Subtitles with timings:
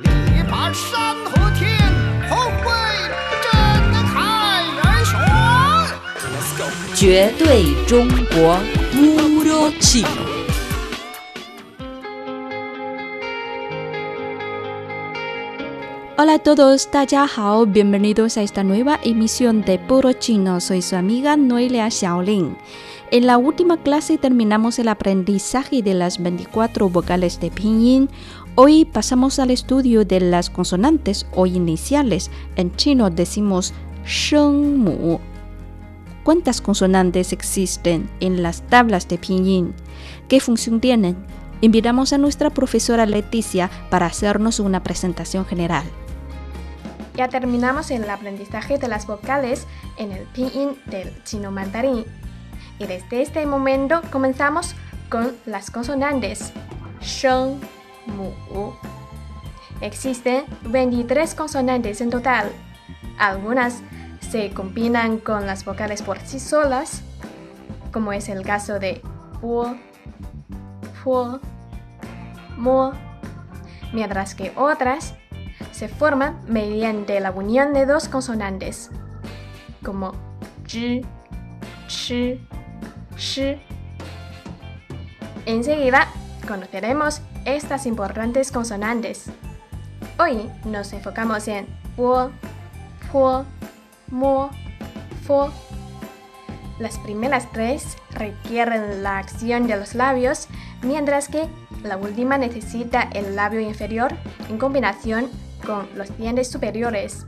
[0.00, 0.08] 力
[0.50, 1.78] 拔山河天，
[2.28, 2.66] 宏伟
[3.44, 5.14] 震撼人雄。
[6.96, 8.58] 绝对中国
[8.92, 10.08] Puro Chino.
[16.16, 20.58] Hola a todos, 大家好，bienvenidos a esta nueva emisión de Puro Chino.
[20.58, 22.56] Soy su amiga Noelia Xiaolin.
[23.12, 28.08] En la última clase terminamos el aprendizaje de las 24 vocales de pinyin.
[28.56, 32.30] Hoy pasamos al estudio de las consonantes o iniciales.
[32.54, 33.74] En chino decimos
[34.06, 35.18] sheng mu.
[36.22, 39.74] ¿Cuántas consonantes existen en las tablas de pinyin?
[40.28, 41.16] ¿Qué función tienen?
[41.62, 45.84] Invitamos a nuestra profesora Leticia para hacernos una presentación general.
[47.16, 52.04] Ya terminamos el aprendizaje de las vocales en el pinyin del chino mandarín.
[52.78, 54.76] Y desde este momento comenzamos
[55.08, 56.52] con las consonantes.
[57.00, 57.58] Sheng,
[58.06, 58.72] mu.
[59.80, 62.50] Existen 23 consonantes en total.
[63.18, 63.82] Algunas
[64.20, 67.02] se combinan con las vocales por sí solas,
[67.92, 69.00] como es el caso de
[69.40, 69.76] pu,
[71.02, 71.40] pu,
[72.56, 72.92] mo,
[73.92, 75.14] mientras que otras
[75.70, 78.90] se forman mediante la unión de dos consonantes,
[79.84, 80.12] como
[80.66, 81.02] shi.
[85.46, 86.08] Enseguida
[86.48, 89.26] conoceremos estas importantes consonantes.
[90.18, 92.30] Hoy nos enfocamos en pu,
[93.12, 93.44] pu,
[94.10, 94.50] mo,
[95.26, 95.50] fo.
[96.78, 100.48] Las primeras tres requieren la acción de los labios,
[100.82, 101.46] mientras que
[101.82, 104.12] la última necesita el labio inferior
[104.48, 105.28] en combinación
[105.64, 107.26] con los dientes superiores.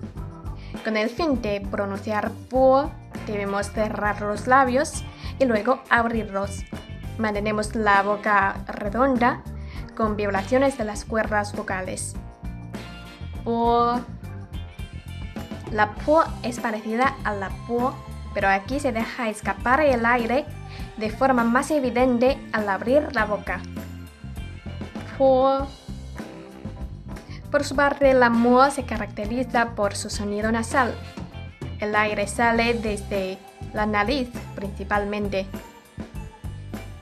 [0.84, 2.88] Con el fin de pronunciar pu,
[3.26, 5.04] debemos cerrar los labios
[5.38, 6.64] y luego abrirlos.
[7.18, 9.42] Mantenemos la boca redonda
[9.96, 12.14] con vibraciones de las cuerdas vocales.
[13.42, 14.00] Pu.
[15.72, 17.90] La pu es parecida a la pu,
[18.34, 20.46] pero aquí se deja escapar el aire
[20.96, 23.60] de forma más evidente al abrir la boca.
[25.18, 25.66] Pu.
[27.50, 30.94] Por su parte, la mu se caracteriza por su sonido nasal.
[31.80, 33.38] El aire sale desde
[33.72, 35.46] la nariz principalmente.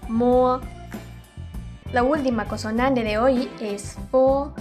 [0.08, 0.60] Mu.
[1.94, 4.52] La última consonante de hoy es fo.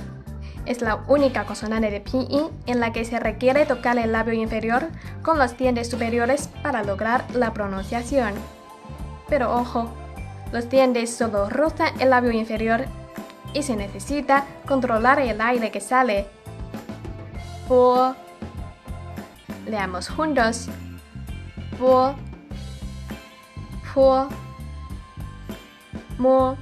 [0.67, 4.89] Es la única consonante de pinyin en la que se requiere tocar el labio inferior
[5.23, 8.35] con los dientes superiores para lograr la pronunciación.
[9.29, 9.89] Pero ojo,
[10.51, 12.85] los dientes solo rozan el labio inferior
[13.51, 16.27] y se necesita controlar el aire que sale.
[17.67, 18.13] Fo.
[19.65, 20.67] Leamos juntos.
[21.79, 22.13] Fo.
[23.91, 24.27] Fo.
[26.19, 26.57] Mo.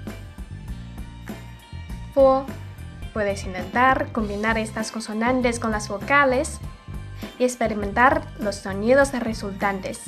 [2.14, 6.60] Puedes intentar combinar estas consonantes con las vocales
[7.40, 10.02] y experimentar los sonidos resultantes.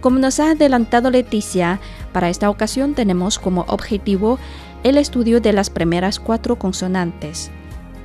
[0.00, 1.80] Como nos ha adelantado Leticia,
[2.12, 4.38] para esta ocasión tenemos como objetivo
[4.84, 7.50] el estudio de las primeras cuatro consonantes.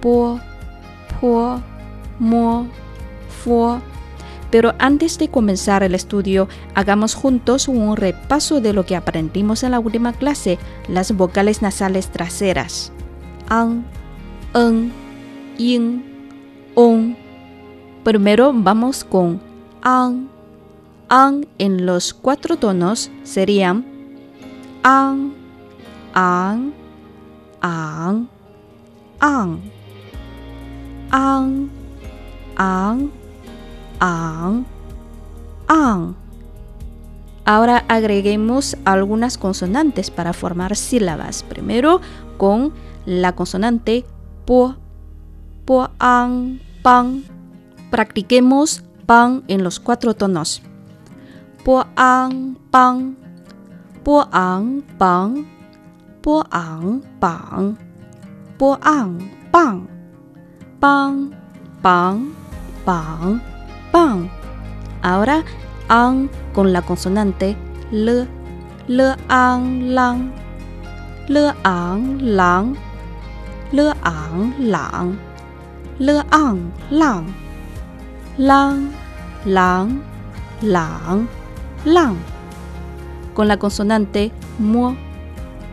[0.02, 0.40] Po,
[1.22, 1.62] po,
[2.20, 2.68] mo,
[3.44, 3.80] fo.
[4.54, 9.72] Pero antes de comenzar el estudio, hagamos juntos un repaso de lo que aprendimos en
[9.72, 12.92] la última clase, las vocales nasales traseras.
[13.50, 13.84] An,
[14.54, 14.94] en,
[15.58, 16.06] yin,
[16.76, 17.18] on.
[18.04, 19.42] Primero vamos con
[19.82, 20.30] an.
[21.10, 23.84] An en los cuatro tonos serían
[24.84, 25.34] an,
[26.14, 26.76] an,
[27.60, 28.30] an,
[29.20, 29.62] an,
[31.10, 31.72] an,
[32.56, 33.23] an,
[34.04, 34.66] an,
[35.68, 36.16] an.
[37.46, 41.44] Ahora agreguemos algunas consonantes para formar sílabas.
[41.44, 42.02] Primero
[42.38, 42.74] con
[43.06, 44.06] la consonante
[44.46, 44.76] po,
[45.66, 47.24] po, an, pan.
[47.92, 50.62] Practiquemos pan en los cuatro tonos.
[51.64, 53.16] Po, an, pan.
[54.04, 55.48] Po, an, pan.
[56.22, 57.78] Po, an, pan.
[58.58, 59.88] Po, an, pan.
[60.80, 61.32] Pan,
[61.82, 62.34] pan,
[62.84, 63.53] pan, pan.
[65.04, 65.44] Ahora
[65.90, 67.58] an con la consonante
[67.92, 68.26] l,
[68.88, 70.32] l, an, lang.
[71.28, 72.76] L, an, lang.
[73.72, 75.18] L, an, lang.
[76.00, 77.34] L, an, lang.
[78.38, 78.94] Lang,
[79.46, 80.02] lang,
[80.62, 81.28] lang,
[81.86, 82.16] lang.
[83.36, 84.96] Con la consonante mo,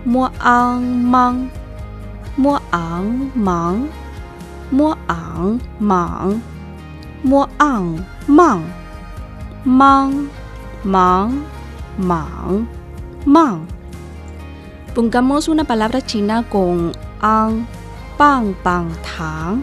[0.04, 1.48] mo, an, mang.
[2.36, 3.88] Mo, an, mang.
[4.70, 6.42] Mo, an, mang.
[7.22, 8.62] 摸昂忙
[9.64, 10.28] 忙
[10.82, 11.32] 忙
[11.96, 12.66] 忙
[13.24, 13.66] 忙。
[14.94, 17.64] Pongamos una palabra china con ang,
[18.18, 19.62] pang, pang, tang.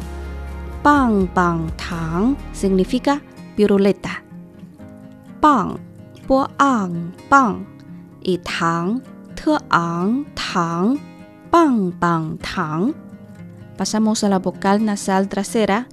[0.84, 3.20] Pang, pang, tang significa
[3.58, 4.24] piruleta.
[5.42, 5.76] Pang,
[6.28, 7.66] po ang, pang.
[8.24, 9.02] Y tang,
[9.36, 10.96] te ang, tang.
[11.52, 12.94] Pang, pang, tang.
[13.76, 15.88] Pasamos a la vocal nasal trasera.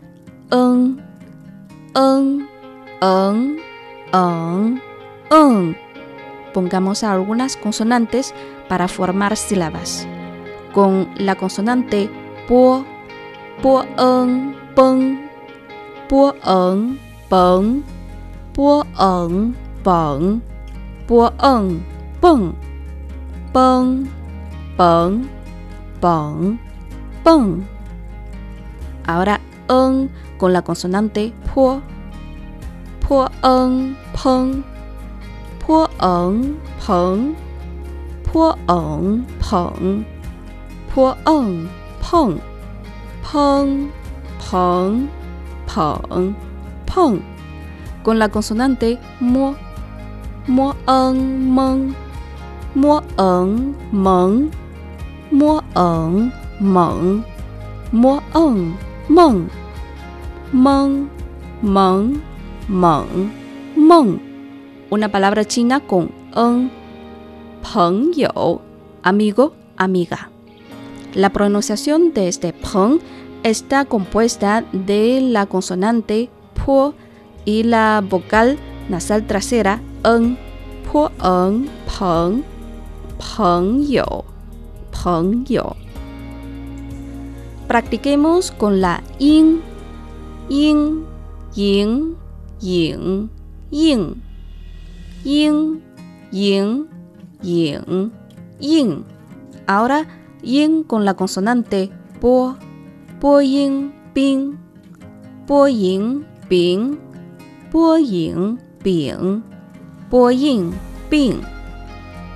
[0.52, 1.00] Ng,
[6.52, 8.34] Pongamos algunas consonantes
[8.68, 10.06] para formar sílabas.
[10.72, 12.08] Con la consonante
[12.48, 12.84] po,
[13.62, 15.20] po en, pon,
[16.08, 16.98] po en,
[17.28, 17.84] pon,
[18.54, 20.42] po en, pon,
[21.06, 21.84] po en,
[22.20, 22.54] pon,
[23.52, 24.08] pon,
[26.00, 26.58] pon,
[27.22, 27.66] pon.
[29.06, 30.08] Ahora ng
[30.38, 31.80] con la consonante po,
[33.00, 34.64] po, ng, peng,
[35.60, 37.36] po, ng, peng,
[38.24, 40.04] po, ng, peng,
[40.88, 41.68] po, ng,
[42.00, 42.32] peng,
[43.22, 43.90] peng,
[44.40, 45.08] peng,
[45.68, 46.34] peng,
[46.88, 47.16] peng.
[48.04, 49.54] Con la consonante mo,
[50.48, 51.16] mo, ng,
[51.54, 51.92] meng,
[52.74, 54.48] mo, ng, meng,
[55.30, 57.24] mo, ng, meng,
[57.92, 58.76] mo, ng,
[59.07, 59.49] meng,
[60.51, 61.09] meng,
[61.61, 62.21] meng,
[62.67, 63.31] meng,
[63.75, 64.19] meng.
[64.89, 66.69] Una palabra china con ng,
[67.61, 68.61] 朋友,
[69.03, 70.29] amigo, amiga.
[71.13, 72.99] La pronunciación de este peng
[73.43, 76.93] está compuesta de la consonante po
[77.45, 78.57] y la vocal
[78.89, 80.37] nasal trasera en,
[80.91, 82.43] po, en, peng,
[83.19, 84.23] 朋友,
[84.91, 85.75] 朋友.
[87.68, 89.62] Practiquemos con la yin,
[90.48, 91.06] yin,
[91.54, 92.16] yin,
[92.60, 93.30] yin,
[93.70, 94.22] yin,
[95.24, 95.82] yin,
[96.30, 96.88] yin,
[97.42, 98.12] yin,
[98.60, 99.04] yin.
[99.66, 100.06] Ahora
[100.42, 101.90] yin con la consonante
[102.20, 102.54] po,
[103.20, 104.58] po yin, ping,
[105.46, 106.98] po yin, ping,
[107.72, 109.42] po yin, ping,
[110.10, 110.72] po yin,
[111.08, 111.40] ping,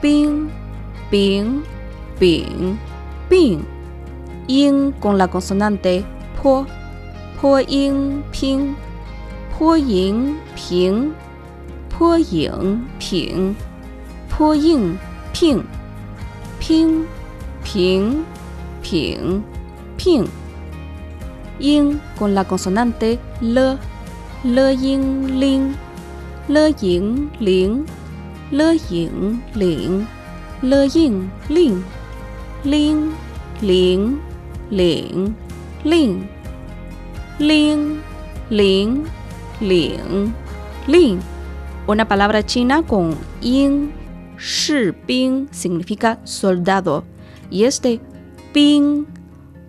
[0.00, 0.48] ping,
[1.10, 1.62] ping,
[2.18, 2.78] ping,
[3.28, 3.77] ping.
[4.48, 6.04] 音 con la consonante
[6.42, 6.64] po,
[7.40, 8.74] po yin ping,
[9.52, 11.12] po yin ping,
[11.90, 13.54] po yin ping,
[14.30, 14.96] po yin
[15.34, 15.62] ping,
[16.60, 17.06] ping
[17.62, 18.24] ping
[18.82, 19.42] ping
[19.98, 20.26] ping.
[21.60, 23.58] Yin con la consonante l,
[24.44, 25.74] l yin ling,
[26.48, 27.84] l yin ling,
[28.50, 30.06] l yin ling,
[30.62, 31.82] l yin ling,
[32.64, 33.12] ling ling.
[33.60, 34.27] ling
[34.70, 35.34] ling
[35.84, 36.28] ling
[37.38, 38.00] ling
[38.50, 40.34] ling
[40.86, 41.20] ling
[41.86, 43.92] una palabra china con ing
[44.38, 47.04] 士兵 significa soldado.
[47.50, 48.00] Y este
[48.52, 49.04] ping,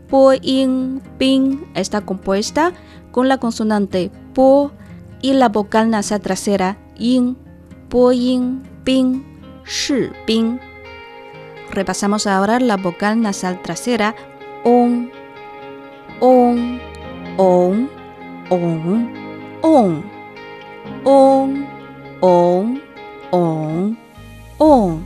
[0.07, 2.73] po, ing, ping está compuesta
[3.11, 4.71] con la consonante po
[5.21, 7.35] y la vocal nasal trasera ing,
[7.89, 9.23] po, ing, ping,
[9.65, 10.59] shi, ping.
[11.71, 14.15] Repasamos ahora la vocal nasal trasera
[14.65, 15.11] on,
[16.21, 16.79] on,
[17.37, 17.89] on,
[18.49, 19.09] on,
[19.63, 20.03] on,
[21.05, 21.67] on,
[22.21, 22.81] on,
[23.31, 23.97] on.
[24.59, 25.03] on.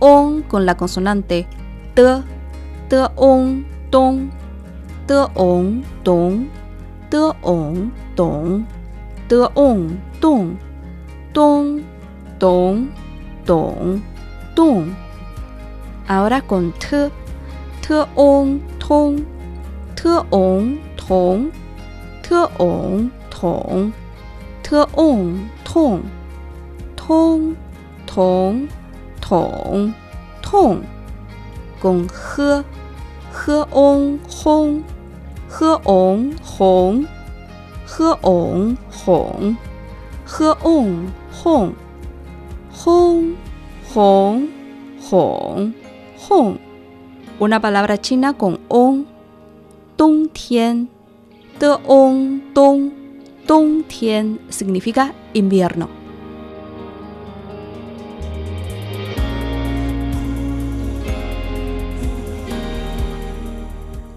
[0.00, 1.46] On con la consonante
[1.94, 2.02] t,
[2.88, 4.30] t on, ton,
[5.06, 6.48] t on, ton,
[7.10, 8.66] t on, ton,
[9.28, 10.58] t on, ton,
[11.32, 11.82] ton,
[12.38, 12.88] ton,
[13.46, 14.02] ton,
[14.54, 14.94] ton.
[16.08, 17.10] Ahora con t,
[17.86, 19.24] ，tong tong
[19.94, 21.50] tong tong
[22.22, 23.92] tong tong
[24.64, 25.22] tong
[25.64, 26.02] tong
[26.96, 27.54] tong
[28.06, 28.66] tong
[29.22, 29.92] h ong
[30.42, 30.82] tong，
[31.80, 32.64] 拱喝
[33.32, 34.82] 喝 ong hong
[35.48, 37.04] 喝 ong 红
[37.86, 39.56] ，h ong 红
[40.26, 41.72] ，h ong 哄
[42.72, 43.36] 轰
[43.84, 44.48] 红红。
[44.98, 45.72] 哄哄
[46.16, 46.65] 哄
[47.38, 49.06] una palabra china con on,
[49.96, 50.88] dong tian,
[51.60, 52.90] de on, dong,
[53.46, 55.88] dong tian significa invierno.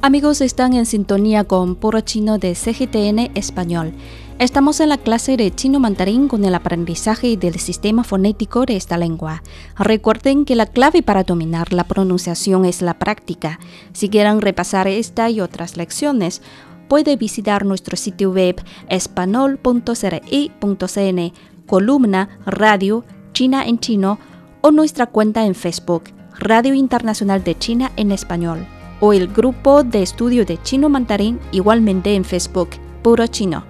[0.01, 3.93] Amigos, están en sintonía con Puro Chino de CGTN Español.
[4.39, 8.97] Estamos en la clase de chino mandarín con el aprendizaje del sistema fonético de esta
[8.97, 9.43] lengua.
[9.77, 13.59] Recuerden que la clave para dominar la pronunciación es la práctica.
[13.91, 16.41] Si quieren repasar esta y otras lecciones,
[16.87, 21.33] puede visitar nuestro sitio web espanol.cri.cn,
[21.67, 23.03] columna Radio
[23.33, 24.19] China en Chino
[24.61, 26.03] o nuestra cuenta en Facebook,
[26.39, 28.65] Radio Internacional de China en Español.
[29.01, 32.69] o el grupo de estudio de chino mandarín igualmente en Facebook,
[33.01, 33.68] puro chino.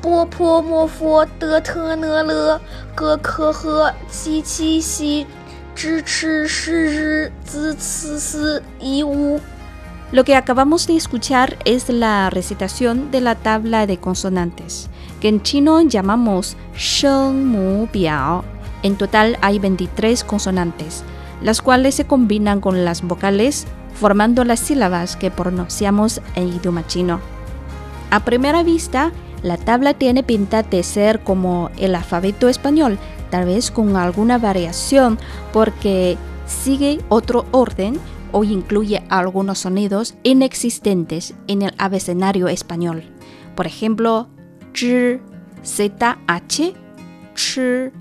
[0.00, 2.60] 波泼莫佛德特讷勒
[2.94, 5.26] 格科呵七七西
[5.74, 9.40] 支持是日兹次斯一无。
[10.12, 14.88] Lo que acabamos de escuchar es la recitación de la tabla de consonantes,
[15.20, 18.44] que en chino llamamos sheng mu biao.
[18.82, 21.02] En total hay 23 consonantes,
[21.42, 27.20] las cuales se combinan con las vocales formando las sílabas que pronunciamos en idioma chino.
[28.10, 29.12] A primera vista,
[29.43, 32.97] la tabla tiene pinta de ser como el alfabeto español,
[33.29, 35.17] tal vez con alguna variación
[35.53, 37.99] porque sigue otro orden
[38.31, 43.03] o incluye algunos sonidos inexistentes en el abecedario español.
[43.55, 44.27] Por ejemplo,
[44.73, 45.19] zh,
[45.63, 46.17] zh,
[46.47, 46.73] ch,
[47.35, 47.91] sh,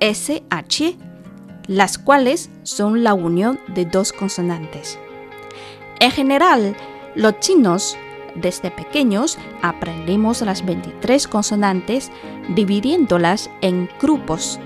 [0.00, 0.96] sh,
[1.66, 4.98] las cuales son la unión de dos consonantes.
[6.00, 6.76] En general,
[7.14, 7.96] los chinos
[8.34, 12.10] desde pequeños aprendemos las 23 consonantes
[12.54, 14.58] dividiéndolas en grupos.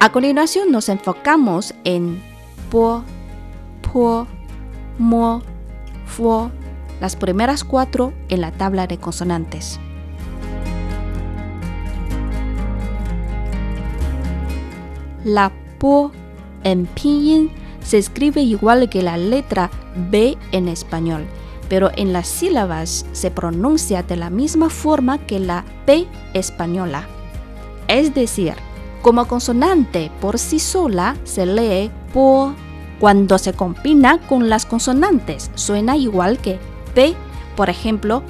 [0.00, 2.20] A continuación nos enfocamos en
[2.70, 3.04] po,
[3.92, 4.26] po,
[4.98, 5.42] mo,
[6.06, 6.50] fo,
[7.00, 9.78] las primeras cuatro en la tabla de consonantes.
[15.24, 16.10] La po
[16.64, 17.50] en pinyin
[17.82, 19.70] se escribe igual que la letra
[20.10, 21.26] B en español,
[21.68, 27.06] pero en las sílabas se pronuncia de la misma forma que la P española.
[27.88, 28.54] Es decir,
[29.02, 32.54] como consonante por sí sola se lee po.
[33.00, 36.58] Cuando se combina con las consonantes suena igual que
[36.94, 37.14] P.
[37.54, 38.22] Por ejemplo,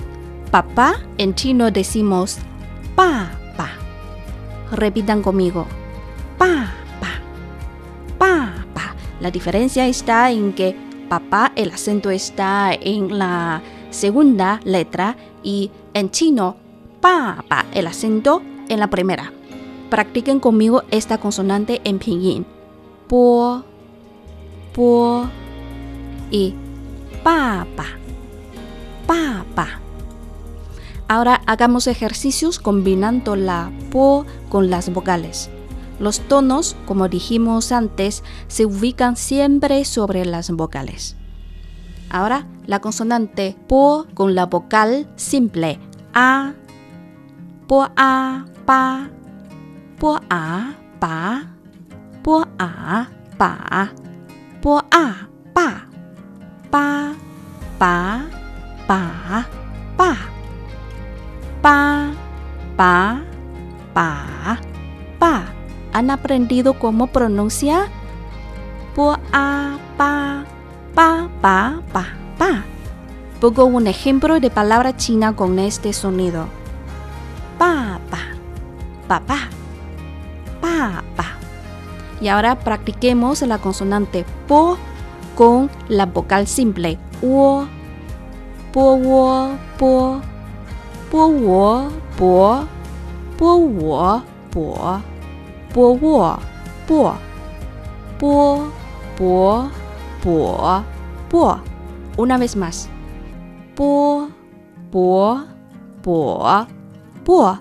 [0.50, 2.38] papá en chino decimos
[2.94, 3.30] pa.
[4.70, 5.66] Repitan conmigo.
[6.36, 7.08] Pa pa.
[8.18, 8.94] Pa pa.
[9.20, 10.76] La diferencia está en que
[11.08, 16.56] papá el acento está en la segunda letra y en chino
[17.00, 19.32] pa pa el acento en la primera.
[19.90, 22.46] Practiquen conmigo esta consonante en pinyin.
[23.08, 23.64] Po,
[24.74, 25.26] po
[26.30, 26.54] y
[27.22, 27.86] pa pa.
[29.06, 29.80] Pa pa.
[31.08, 35.50] Ahora hagamos ejercicios combinando la po con las vocales.
[35.98, 41.16] Los tonos, como dijimos antes, se ubican siempre sobre las vocales.
[42.10, 45.78] Ahora, la consonante po con la vocal simple
[46.14, 46.54] a,
[47.66, 49.10] po a pa,
[49.98, 51.46] po a pa,
[52.22, 53.92] po a pa,
[54.62, 55.86] po a pa,
[56.70, 57.14] pa
[57.78, 58.24] pa
[58.88, 59.04] pa
[59.96, 60.12] pa,
[61.62, 62.10] pa
[62.76, 62.94] pa
[63.94, 64.08] pa
[65.18, 65.57] pa.
[65.92, 67.88] ¿Han aprendido cómo pronunciar?
[68.94, 69.18] Pa,
[69.96, 70.44] pa,
[70.94, 72.06] pa, pa,
[72.38, 72.64] pa.
[73.40, 76.46] Pongo un ejemplo de palabra china con este sonido.
[77.58, 78.18] Pa, pa,
[79.06, 79.48] pa, pa.
[82.20, 84.76] Y ahora practiquemos la consonante po
[85.36, 86.98] con la vocal simple
[95.78, 96.36] 波沃
[96.88, 97.14] 波
[98.18, 98.68] 波
[99.16, 99.70] 波
[100.20, 100.82] 波
[101.30, 101.60] 波
[102.16, 102.88] ，una vez más，
[103.76, 104.28] 波
[104.90, 105.44] 波
[106.02, 106.66] 波
[107.24, 107.60] 波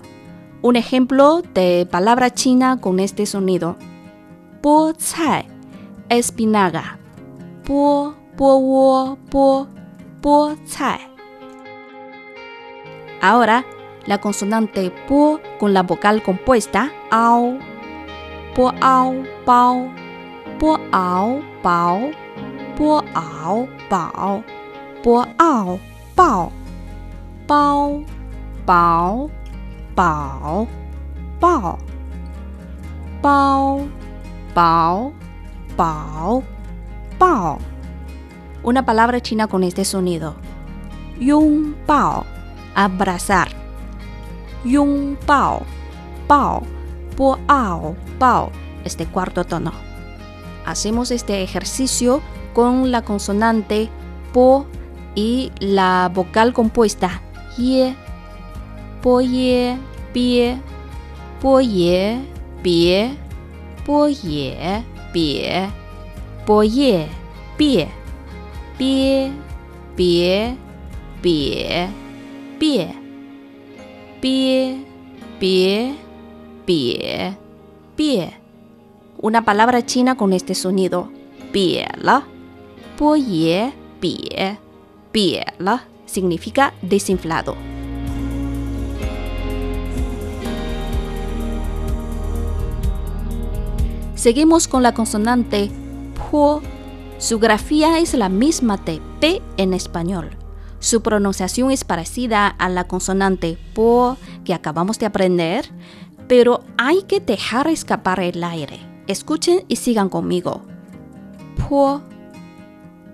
[0.62, 3.76] ，un ejemplo de palabra china con este sonido.
[4.62, 5.46] sonido，
[10.20, 10.98] 菠菜
[13.20, 13.64] Ahora
[14.06, 17.77] la consonante po con la vocal compuesta ao
[18.58, 19.86] 波凹包，
[20.58, 22.10] 波敖薄，
[22.74, 24.42] 波敖宝，
[25.00, 25.78] 波傲
[26.16, 26.50] 抱，
[27.46, 28.02] 包
[28.66, 29.30] 薄
[29.94, 30.66] 宝
[31.38, 31.78] 抱，
[33.20, 33.86] 包
[34.52, 35.12] 薄
[35.76, 36.42] 宝
[37.16, 37.58] 抱。
[38.64, 40.34] Una palabra china con este sonido.
[41.20, 42.24] Yung bao,
[42.74, 43.50] abrazar.
[44.64, 45.62] Yung bao,
[46.26, 46.64] bao
[47.18, 48.52] po ao, pao,
[48.84, 49.72] este cuarto tono.
[50.64, 52.22] Hacemos este ejercicio
[52.54, 53.88] con la consonante
[54.32, 54.66] po
[55.16, 57.20] y la vocal compuesta
[57.56, 57.96] ye,
[59.02, 59.76] po ye,
[60.12, 60.60] pie,
[61.40, 62.22] po ye,
[62.62, 63.16] pie,
[63.84, 65.68] po ye, pie,
[66.46, 67.08] po ye,
[67.56, 67.88] pie,
[68.78, 69.32] pie,
[69.96, 70.56] pie,
[71.20, 71.88] pie,
[72.60, 72.94] pie,
[74.20, 74.84] pie,
[75.40, 76.07] pie,
[76.68, 77.34] Pie.
[77.96, 78.38] Pie.
[79.22, 81.10] Una palabra china con este sonido.
[81.50, 82.24] Pie la.
[82.98, 84.58] Po ye pie.
[85.58, 87.56] La significa desinflado.
[94.14, 95.70] Seguimos con la consonante
[96.30, 96.60] po.
[97.16, 100.36] Su grafía es la misma de P en español.
[100.80, 105.70] Su pronunciación es parecida a la consonante po que acabamos de aprender
[106.28, 108.80] pero hay que dejar escapar el aire.
[109.06, 110.62] Escuchen y sigan conmigo.
[111.56, 112.02] Po,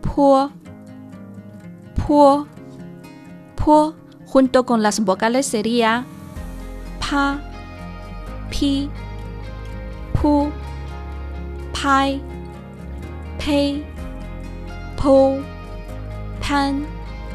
[0.02, 0.50] po,
[2.06, 2.46] po,
[3.54, 3.94] po.
[4.26, 6.04] Junto con las vocales sería
[6.98, 7.38] pa,
[8.50, 8.90] pi,
[10.20, 10.50] pu,
[11.72, 12.20] pai,
[13.38, 13.84] pei,
[15.00, 15.38] po,
[16.40, 16.84] pan,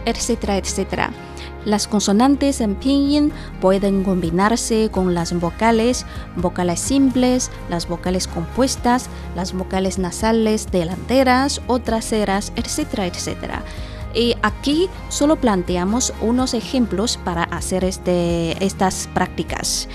[0.06, 1.29] etcétera, etcétera.
[1.66, 6.06] Las consonantes en pinyin pueden combinarse con las vocales,
[6.38, 13.64] vocales simples, las vocales compuestas, las vocales nasales delanteras o traseras, etcétera, etcétera.
[14.14, 19.88] Y aquí solo planteamos unos ejemplos para hacer este, estas prácticas.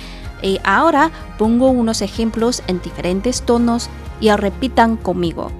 [0.42, 3.88] Y ahora pongo unos ejemplos en diferentes tonos
[4.21, 5.50] y repitan conmigo.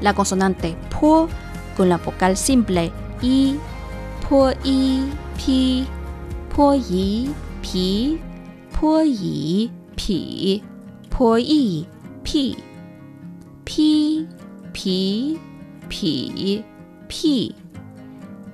[0.00, 1.28] La consonante po
[1.76, 3.56] con la vocal simple i,
[4.28, 5.04] 坡一
[5.38, 5.86] 劈，
[6.50, 7.30] 坡一
[7.62, 8.18] 皮，
[8.70, 10.62] 坡一匹，
[11.08, 11.86] 坡一
[12.22, 12.54] 屁，
[13.64, 14.26] 劈
[14.74, 15.38] 皮
[15.88, 16.62] 匹
[17.08, 17.54] 屁，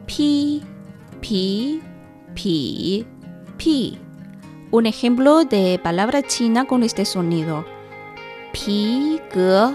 [0.06, 0.62] 劈
[1.20, 1.82] 皮
[2.36, 3.04] 匹
[3.58, 3.98] 屁。
[4.70, 7.64] Un ejemplo de palabra china con este sonido.
[8.52, 9.74] Pi, ge,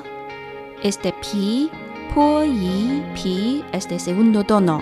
[0.81, 1.69] este pi,
[2.15, 4.81] po, yi, pi, este segundo tono.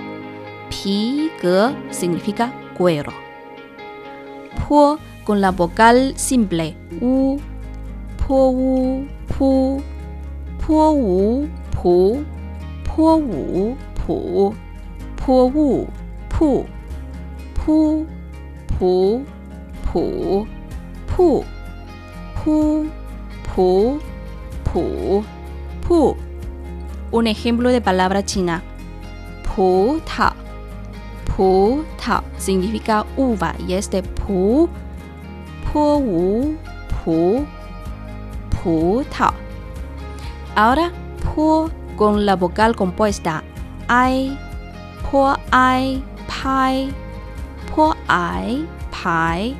[0.69, 3.13] Pi, ge significa cuero.
[4.55, 6.75] Po con la vocal simple.
[7.01, 7.37] U,
[8.17, 9.81] po, u, pu,
[10.65, 12.23] po, u, pu,
[12.83, 14.53] po, u, pu,
[15.15, 15.87] po, u,
[16.29, 16.65] pu,
[17.55, 18.05] pu,
[18.79, 19.25] pu,
[19.87, 20.45] pu,
[21.07, 21.43] pu,
[22.43, 22.89] pu,
[23.43, 23.99] pu,
[24.63, 25.23] pu,
[25.87, 26.17] pu.
[27.11, 28.61] Un ejemplo de palabra china.
[29.43, 30.46] Pu ta.
[31.37, 34.67] Pu ta significa uva y este pu,
[35.65, 36.57] pu
[36.89, 37.45] pu,
[38.49, 39.29] pu ta.
[40.55, 40.91] Ahora
[41.23, 43.43] pu con la vocal compuesta
[43.87, 44.35] ai,
[45.05, 45.17] pu
[45.51, 46.91] ai, pai,
[47.69, 49.55] pu ai, pai,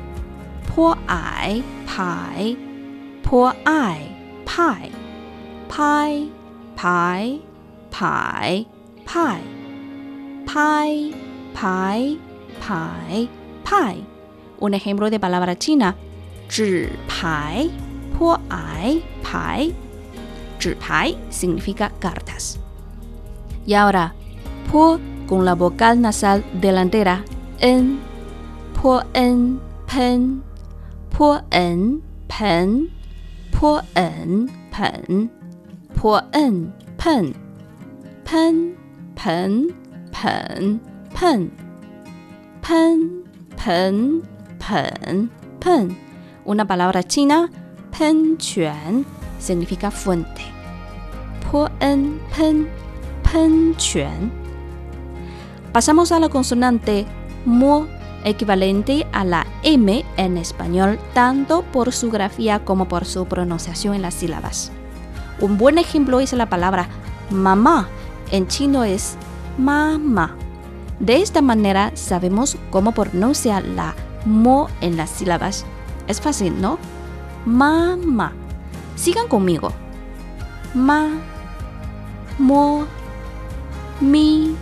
[0.66, 2.56] pu ai, pai,
[3.22, 4.00] pu ai,
[4.44, 4.90] pai,
[5.68, 6.28] pai,
[6.76, 7.40] pai,
[7.90, 8.66] pai,
[9.06, 9.40] pai,
[10.44, 12.19] pai, pai,
[12.59, 13.29] pai,
[13.63, 14.03] pai.
[14.59, 15.95] Un ejemplo de palabra china.
[16.49, 17.69] 纸牌,
[18.13, 19.73] pu ai, pai.
[20.59, 22.57] 纸牌 significa cartas.
[23.65, 24.13] Y ahora,
[24.71, 27.23] pu con la vocal nasal delantera
[27.59, 27.99] en,
[28.73, 30.43] pu en, pen,
[31.09, 32.89] pu en, pen,
[33.51, 35.29] pu en, pen,
[35.95, 37.33] pu en, pen,
[38.25, 38.75] pen,
[39.15, 39.73] pen, pen,
[40.11, 40.86] pen,
[41.20, 41.50] pen,
[43.64, 44.22] pen,
[44.58, 45.98] pen, pen.
[46.44, 47.50] Una palabra china,
[47.96, 49.04] pen quan,
[49.40, 50.42] significa fuente.
[51.80, 52.68] En, pen,
[53.24, 53.74] pen.
[55.72, 57.06] Pasamos a la consonante
[57.44, 57.86] mo,
[58.24, 64.02] equivalente a la M en español, tanto por su grafía como por su pronunciación en
[64.02, 64.70] las sílabas.
[65.40, 66.88] Un buen ejemplo es la palabra
[67.30, 67.88] mamá.
[68.30, 69.16] En chino es
[69.56, 70.36] mamá.
[71.00, 75.64] De esta manera sabemos cómo pronunciar la mo en las sílabas.
[76.08, 76.78] Es fácil, ¿no?
[77.44, 78.32] Mamá.
[78.96, 79.72] Sigan conmigo.
[80.74, 81.08] Ma,
[82.38, 82.84] mo,
[84.00, 84.56] mi,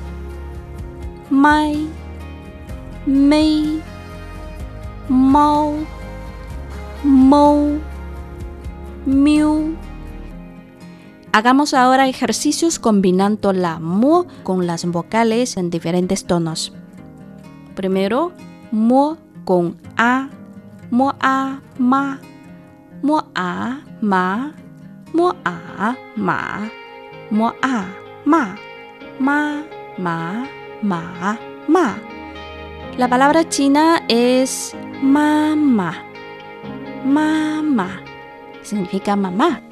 [1.31, 1.89] mai,
[3.07, 3.83] mei,
[5.09, 5.75] mau,
[7.03, 7.79] mo,
[9.07, 9.77] miu.
[11.37, 16.73] Hagamos ahora ejercicios combinando la mo con las vocales en diferentes tonos.
[17.75, 18.33] Primero,
[18.71, 20.31] mo con a,
[20.91, 22.21] mo a, ma,
[23.03, 24.55] mo a, ma,
[25.13, 26.71] mo a, ma,
[27.29, 27.85] mo a,
[28.25, 28.57] ma,
[29.19, 29.63] ma,
[29.99, 30.49] ma,
[30.81, 31.99] ma, ma.
[32.97, 36.03] La palabra china es mamá.
[37.05, 38.01] Mamá.
[38.63, 39.66] Significa mamá.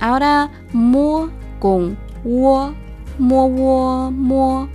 [0.00, 2.70] Ahora mo con wo,
[3.18, 4.68] mo wo mo,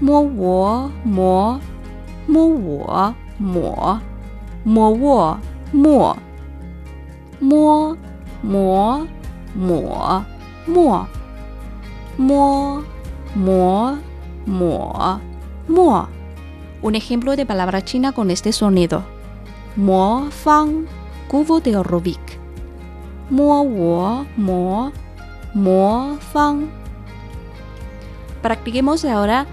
[0.00, 1.60] mo wo mo,
[2.26, 4.00] mo wo mo,
[4.64, 5.36] mo wo
[5.72, 6.16] mo,
[7.40, 7.96] mo
[8.42, 9.06] mo
[9.52, 10.26] mo
[10.66, 11.06] mo,
[12.16, 12.82] mo
[13.36, 13.98] mo
[14.46, 15.20] mo
[15.68, 16.08] mo.
[16.82, 19.04] Un ejemplo de palabra china con este sonido.
[19.76, 20.86] Mo fang
[21.28, 22.41] cubo de Rubik.
[23.30, 24.92] Mo wo, mo,
[25.54, 26.68] mo fang.
[28.42, 29.46] Practiquemos ahora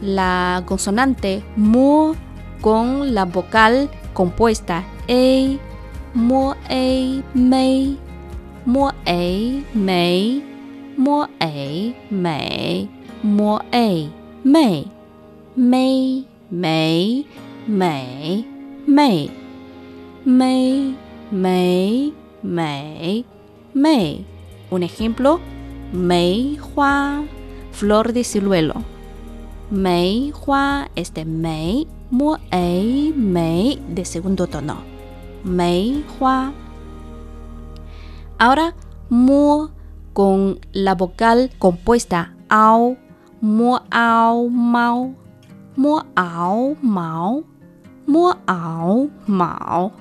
[0.00, 2.14] la consonante mo
[2.60, 4.84] con la vocal compuesta.
[5.08, 5.56] A,
[6.14, 7.98] mo a, mei,
[8.64, 8.94] mo a,
[9.74, 10.42] mei,
[10.96, 12.88] mo a, mei,
[13.22, 14.10] mo a,
[14.44, 14.86] mei,
[15.56, 17.26] mei, mei,
[17.66, 18.46] mei,
[18.86, 19.30] mei,
[20.24, 20.94] mei,
[21.30, 22.14] mei,
[22.46, 23.24] mei,
[23.74, 24.24] mei.
[24.70, 25.40] Un ejemplo,
[25.92, 27.24] mei hua,
[27.72, 28.74] flor de ciruelo.
[29.70, 34.76] Mei hua es de mei, mo ei, mei de segundo tono.
[35.44, 36.52] Mei hua.
[38.38, 38.74] Ahora,
[39.08, 39.70] mo
[40.12, 42.96] con la vocal compuesta ao,
[43.40, 45.14] mo ao, mau,
[45.76, 47.44] mo ao, mau,
[48.06, 49.92] mo ao, mau,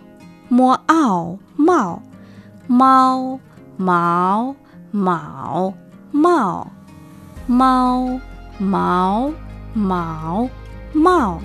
[0.49, 2.01] mo ao, mau,
[2.67, 3.39] mau,
[3.77, 4.55] mau,
[4.91, 5.75] mau,
[6.11, 6.71] mau,
[7.47, 8.19] mau,
[8.59, 9.33] mau,
[9.75, 10.49] mau,
[10.93, 11.41] mau.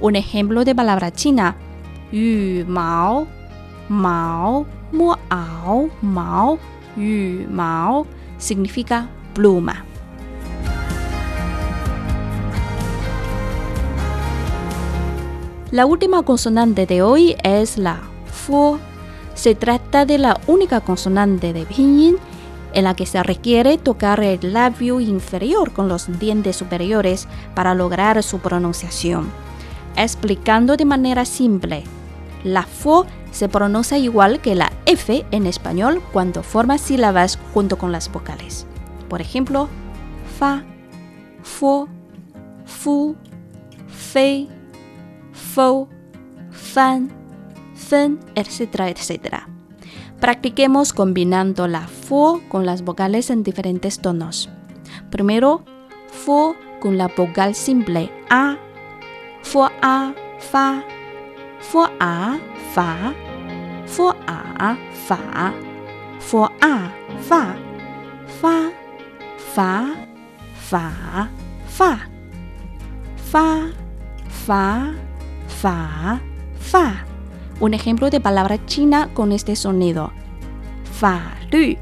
[0.00, 1.54] Un ejemplo de palabra china.
[2.12, 3.26] Yu mao,
[3.88, 6.58] mao, mo ao, mao,
[6.96, 8.06] yu mao
[8.38, 9.84] significa pluma.
[15.70, 18.89] La última consonante de hoy es la fu.
[19.40, 22.18] Se trata de la única consonante de pinyin
[22.74, 28.22] en la que se requiere tocar el labio inferior con los dientes superiores para lograr
[28.22, 29.30] su pronunciación.
[29.96, 31.84] Explicando de manera simple,
[32.44, 37.92] la fo se pronuncia igual que la F en español cuando forma sílabas junto con
[37.92, 38.66] las vocales.
[39.08, 39.70] Por ejemplo,
[40.38, 40.64] fa,
[41.42, 41.88] fo,
[42.66, 43.16] fu,
[43.88, 44.48] fe,
[45.32, 45.88] fo,
[46.50, 47.19] fan,
[47.90, 49.48] fen, etcétera, etcétera.
[50.20, 54.48] Practiquemos combinando la fo con las vocales en diferentes tonos.
[55.10, 55.64] Primero,
[56.06, 58.56] fo con la vocal simple a,
[59.42, 60.84] fo a, fa,
[61.58, 62.38] fo a,
[62.72, 63.12] fa,
[63.86, 64.76] fo a,
[65.08, 65.52] fa,
[66.20, 66.92] fo a,
[67.28, 67.56] fa,
[68.40, 68.70] fa,
[69.54, 69.90] fa,
[70.70, 71.28] fa,
[71.66, 71.98] fa,
[73.26, 73.70] fa,
[74.28, 74.94] fa,
[75.48, 76.20] fa,
[76.60, 77.09] fa.
[77.60, 80.12] Un ejemplo de palabra china con este sonido.
[80.98, 81.76] Fa lü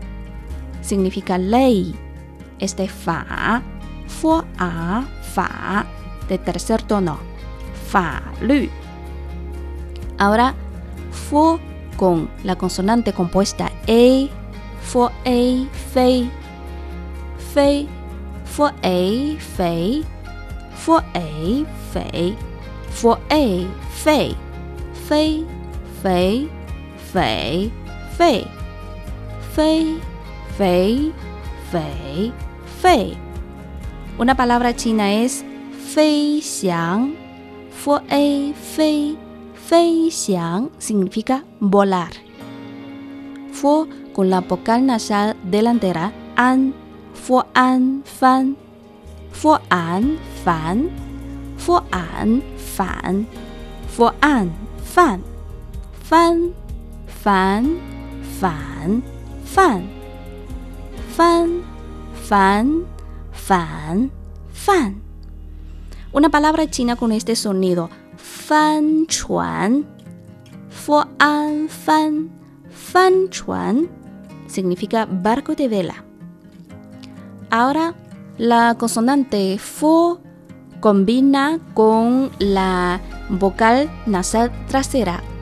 [0.80, 1.94] significa ley.
[2.58, 3.62] Este fa,
[4.08, 5.86] fo a, fa
[6.28, 7.18] de tercer tono.
[7.88, 8.68] Fa lü.
[10.18, 10.52] Ahora,
[11.12, 11.60] fo
[11.96, 14.28] con la consonante compuesta e,
[14.80, 16.28] fo e, fei,
[17.52, 17.88] fei,
[18.42, 20.04] fo e, fei,
[20.70, 22.36] fo e, fei,
[22.88, 24.36] fo e, fei,
[25.06, 25.46] fei,
[26.02, 26.48] 肥
[27.12, 27.70] 肥
[28.16, 28.44] 肺，
[29.54, 29.96] 飞
[30.56, 31.12] 肥
[31.70, 32.32] 肥
[32.80, 33.16] 肺。
[34.18, 37.12] Una palabra china es 飞翔
[37.70, 39.16] ，f a 飞，
[39.54, 42.10] 飞翔 significa volar.
[43.52, 46.72] Fu con la vocal nasal delantera an,
[47.14, 48.56] fu an fan,
[49.32, 50.88] fu an fan,
[51.56, 53.26] fu an fan,
[53.88, 54.50] fu an
[54.84, 55.27] fan
[56.08, 56.54] fan,
[57.22, 57.76] fan,
[58.40, 59.02] fan,
[59.44, 59.82] fan,
[61.14, 61.62] fan,
[62.14, 62.86] fan,
[63.32, 64.10] fan,
[64.50, 65.02] fan.
[66.12, 69.84] Una palabra china con este sonido, fan chuan,
[70.70, 72.30] fo an fan,
[72.70, 73.90] fan chuan,
[74.46, 76.04] significa barco de vela.
[77.50, 77.92] Ahora,
[78.38, 80.22] la consonante fo
[80.80, 85.22] combina con la vocal nasal trasera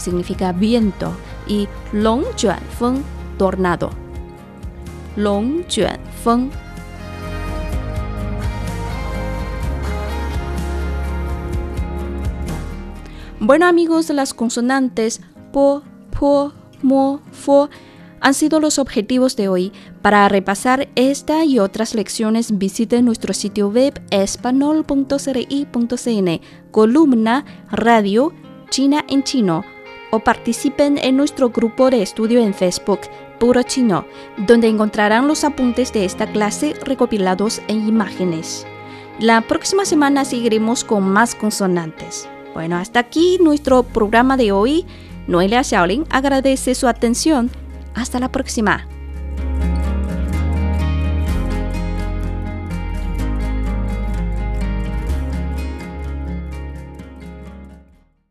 [0.00, 1.12] significa viento
[1.46, 3.02] y long juan feng,
[3.38, 3.90] tornado.
[5.16, 6.50] Long juan feng.
[13.38, 15.20] Bueno amigos, las consonantes
[15.52, 15.82] po,
[16.18, 17.70] po, mo, fo
[18.20, 19.72] han sido los objetivos de hoy.
[20.02, 28.32] Para repasar esta y otras lecciones, visite nuestro sitio web espanol.cri.cn, columna Radio
[28.68, 29.64] China en Chino,
[30.10, 33.00] o participen en nuestro grupo de estudio en Facebook,
[33.38, 34.04] Puro Chino,
[34.36, 38.66] donde encontrarán los apuntes de esta clase recopilados en imágenes.
[39.18, 42.28] La próxima semana seguiremos con más consonantes.
[42.54, 44.86] Bueno, hasta aquí nuestro programa de hoy.
[45.26, 47.50] Noelia Xiaolin agradece su atención.
[47.94, 48.86] Hasta la próxima.